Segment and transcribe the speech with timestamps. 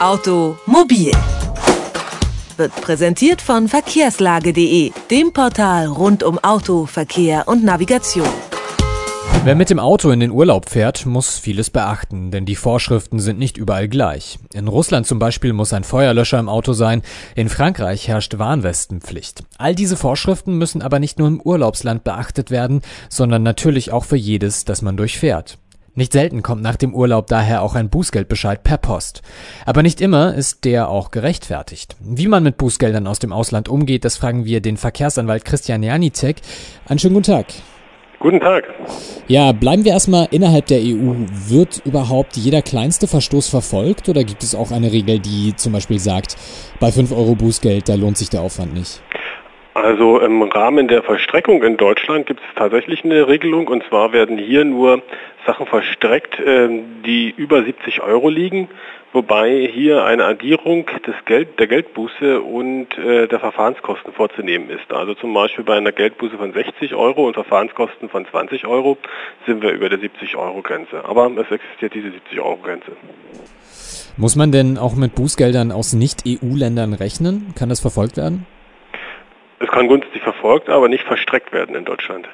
[0.00, 1.12] Automobil
[2.56, 8.26] wird präsentiert von verkehrslage.de, dem Portal rund um Auto, Verkehr und Navigation.
[9.44, 13.38] Wer mit dem Auto in den Urlaub fährt, muss vieles beachten, denn die Vorschriften sind
[13.38, 14.38] nicht überall gleich.
[14.54, 17.02] In Russland zum Beispiel muss ein Feuerlöscher im Auto sein,
[17.34, 19.44] in Frankreich herrscht Warnwestenpflicht.
[19.58, 22.80] All diese Vorschriften müssen aber nicht nur im Urlaubsland beachtet werden,
[23.10, 25.58] sondern natürlich auch für jedes, das man durchfährt.
[25.94, 29.22] Nicht selten kommt nach dem Urlaub daher auch ein Bußgeldbescheid per Post.
[29.66, 31.96] Aber nicht immer ist der auch gerechtfertigt.
[32.00, 36.36] Wie man mit Bußgeldern aus dem Ausland umgeht, das fragen wir den Verkehrsanwalt Christian Janicek.
[36.86, 37.46] Einen schönen guten Tag.
[38.20, 38.64] Guten Tag.
[39.28, 41.14] Ja, bleiben wir erstmal innerhalb der EU.
[41.48, 45.98] Wird überhaupt jeder kleinste Verstoß verfolgt oder gibt es auch eine Regel, die zum Beispiel
[45.98, 46.36] sagt,
[46.80, 49.00] bei 5 Euro Bußgeld, da lohnt sich der Aufwand nicht?
[49.82, 54.36] Also im Rahmen der Verstreckung in Deutschland gibt es tatsächlich eine Regelung und zwar werden
[54.36, 55.02] hier nur
[55.46, 58.68] Sachen verstreckt, ähm, die über 70 Euro liegen,
[59.14, 64.92] wobei hier eine Addierung des Geld, der Geldbuße und äh, der Verfahrenskosten vorzunehmen ist.
[64.92, 68.98] Also zum Beispiel bei einer Geldbuße von 60 Euro und Verfahrenskosten von 20 Euro
[69.46, 71.06] sind wir über der 70 Euro Grenze.
[71.06, 72.92] Aber es existiert diese 70 Euro Grenze.
[74.18, 77.54] Muss man denn auch mit Bußgeldern aus Nicht-EU-Ländern rechnen?
[77.58, 78.46] Kann das verfolgt werden?
[79.60, 82.26] Es kann günstig verfolgt, aber nicht verstreckt werden in Deutschland.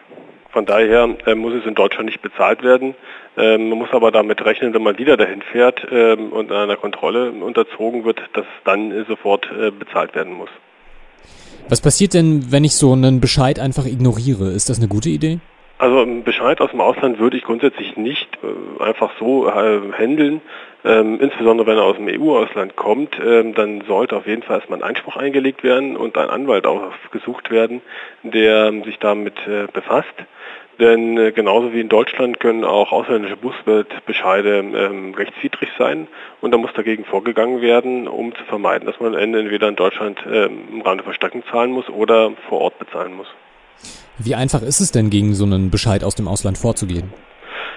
[0.50, 2.94] Von daher äh, muss es in Deutschland nicht bezahlt werden.
[3.36, 7.32] Ähm, man muss aber damit rechnen, wenn man wieder dahin fährt ähm, und einer Kontrolle
[7.32, 10.48] unterzogen wird, dass es dann sofort äh, bezahlt werden muss.
[11.68, 14.52] Was passiert denn, wenn ich so einen Bescheid einfach ignoriere?
[14.52, 15.40] Ist das eine gute Idee?
[15.78, 20.40] Also einen Bescheid aus dem Ausland würde ich grundsätzlich nicht äh, einfach so äh, handeln.
[20.86, 24.78] Ähm, insbesondere wenn er aus dem EU-Ausland kommt, ähm, dann sollte auf jeden Fall erstmal
[24.78, 27.82] ein Einspruch eingelegt werden und ein Anwalt auch gesucht werden,
[28.22, 30.14] der ähm, sich damit äh, befasst.
[30.78, 36.06] Denn äh, genauso wie in Deutschland können auch ausländische Bußgeldbescheide ähm, rechtswidrig sein
[36.40, 39.76] und da muss dagegen vorgegangen werden, um zu vermeiden, dass man am Ende entweder in
[39.76, 43.28] Deutschland ähm, im Rahmen der Verstreckung zahlen muss oder vor Ort bezahlen muss.
[44.18, 47.12] Wie einfach ist es denn, gegen so einen Bescheid aus dem Ausland vorzugehen?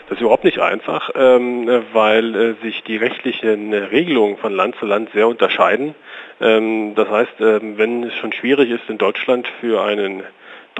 [0.08, 4.88] Das ist überhaupt nicht einfach, ähm, weil äh, sich die rechtlichen Regelungen von Land zu
[4.88, 5.94] Land sehr unterscheiden.
[6.42, 10.24] Ähm, das heißt, ähm, wenn es schon schwierig ist, in Deutschland für einen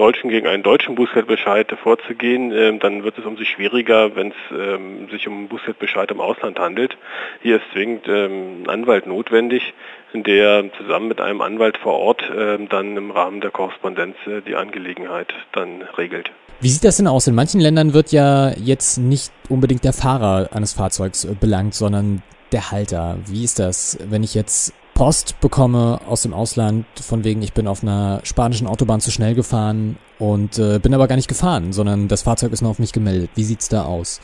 [0.00, 5.08] Deutschen gegen einen deutschen Bußgeldbescheid vorzugehen, ähm, dann wird es umso schwieriger, wenn es ähm,
[5.10, 6.96] sich um Bußgeldbescheid im Ausland handelt.
[7.42, 9.74] Hier ist zwingend ähm, ein Anwalt notwendig,
[10.14, 12.24] der zusammen mit einem Anwalt vor Ort
[12.70, 16.30] dann im Rahmen der Korrespondenz äh, die Angelegenheit dann regelt.
[16.62, 17.26] Wie sieht das denn aus?
[17.26, 22.22] In manchen Ländern wird ja jetzt nicht unbedingt der Fahrer eines Fahrzeugs äh, belangt, sondern
[22.52, 23.16] der Halter.
[23.26, 27.66] Wie ist das, wenn ich jetzt Post bekomme aus dem Ausland, von wegen, ich bin
[27.68, 32.06] auf einer spanischen Autobahn zu schnell gefahren und äh, bin aber gar nicht gefahren, sondern
[32.06, 33.30] das Fahrzeug ist nur auf mich gemeldet.
[33.34, 34.20] Wie sieht's da aus?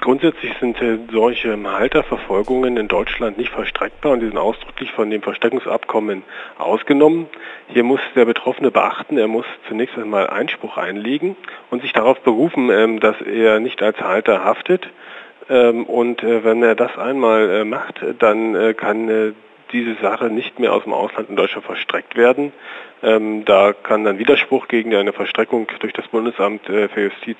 [0.00, 5.22] Grundsätzlich sind äh, solche Halterverfolgungen in Deutschland nicht verstreckbar und die sind ausdrücklich von dem
[5.22, 6.22] Versteckungsabkommen
[6.56, 7.26] ausgenommen.
[7.66, 11.34] Hier muss der Betroffene beachten, er muss zunächst einmal Einspruch einlegen
[11.70, 14.86] und sich darauf berufen, ähm, dass er nicht als Halter haftet.
[15.50, 19.32] Ähm, und äh, wenn er das einmal äh, macht, dann äh, kann äh,
[19.72, 22.52] diese Sache nicht mehr aus dem Ausland in Deutschland verstreckt werden.
[23.02, 27.38] Ähm, da kann dann Widerspruch gegen eine Verstreckung durch das Bundesamt äh, für Justiz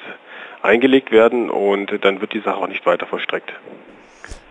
[0.62, 3.52] eingelegt werden und dann wird die Sache auch nicht weiter verstreckt.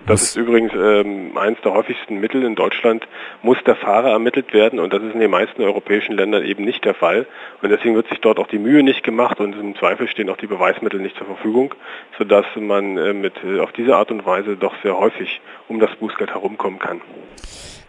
[0.07, 3.07] Das ist übrigens ähm, eines der häufigsten Mittel in Deutschland,
[3.41, 6.85] muss der Fahrer ermittelt werden und das ist in den meisten europäischen Ländern eben nicht
[6.85, 7.25] der Fall.
[7.63, 10.38] Und deswegen wird sich dort auch die Mühe nicht gemacht und im Zweifel stehen auch
[10.38, 11.73] die Beweismittel nicht zur Verfügung,
[12.19, 15.89] sodass man äh, mit, äh, auf diese Art und Weise doch sehr häufig um das
[15.95, 17.01] Bußgeld herumkommen kann.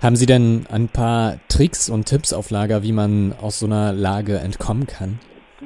[0.03, 3.93] Haben Sie denn ein paar Tricks und Tipps auf Lager, wie man aus so einer
[3.93, 5.19] Lage entkommen kann?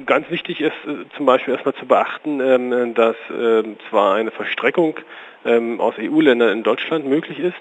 [0.05, 4.97] Ganz wichtig ist äh, zum Beispiel erstmal zu beachten, ähm, dass äh, zwar eine Verstreckung
[5.43, 7.59] ähm, aus EU-Ländern in Deutschland möglich ist,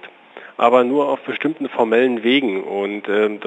[0.57, 2.63] aber nur auf bestimmten formellen Wegen.
[2.63, 3.41] Und ähm,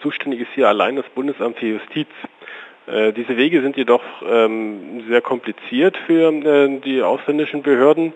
[0.00, 2.06] zuständig ist hier allein das Bundesamt für Justiz.
[2.86, 8.12] Äh, diese Wege sind jedoch ähm, sehr kompliziert für äh, die ausländischen Behörden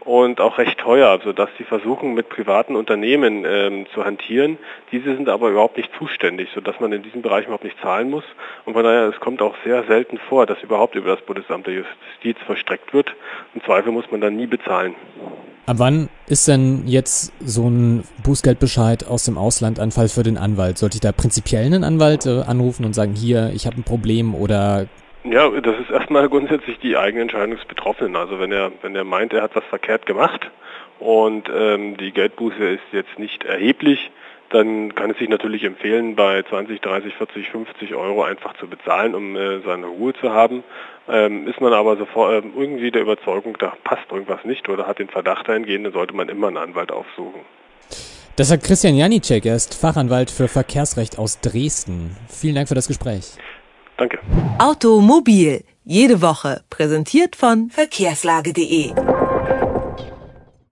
[0.00, 4.58] und auch recht teuer, sodass sie versuchen, mit privaten Unternehmen ähm, zu hantieren.
[4.92, 8.24] Diese sind aber überhaupt nicht zuständig, sodass man in diesem Bereich überhaupt nicht zahlen muss.
[8.64, 11.74] Und von daher, es kommt auch sehr selten vor, dass überhaupt über das Bundesamt der
[11.74, 13.14] Justiz verstreckt wird.
[13.54, 14.94] Im Zweifel muss man dann nie bezahlen.
[15.66, 20.38] Ab wann ist denn jetzt so ein Bußgeldbescheid aus dem Ausland ein Fall für den
[20.38, 20.78] Anwalt?
[20.78, 24.34] Sollte ich da prinzipiell einen Anwalt äh, anrufen und sagen, hier, ich habe ein Problem
[24.34, 24.86] oder
[25.32, 28.16] ja, das ist erstmal grundsätzlich die eigene Entscheidung des Betroffenen.
[28.16, 30.50] Also wenn er, wenn er meint, er hat was verkehrt gemacht
[30.98, 34.10] und ähm, die Geldbuße ist jetzt nicht erheblich,
[34.50, 39.14] dann kann es sich natürlich empfehlen, bei 20, 30, 40, 50 Euro einfach zu bezahlen,
[39.14, 40.64] um äh, seine Ruhe zu haben.
[41.08, 44.98] Ähm, ist man aber sofort äh, irgendwie der Überzeugung, da passt irgendwas nicht oder hat
[44.98, 47.42] den Verdacht eingehend, dann sollte man immer einen Anwalt aufsuchen.
[48.36, 52.16] Das sagt Christian Janicek, er ist Fachanwalt für Verkehrsrecht aus Dresden.
[52.28, 53.32] Vielen Dank für das Gespräch.
[53.98, 54.18] Danke.
[54.58, 58.92] Automobil, jede Woche, präsentiert von verkehrslage.de.